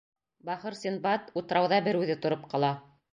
[0.47, 2.73] Бахыр Синдбад утрауҙа бер үҙе тороп ҡала.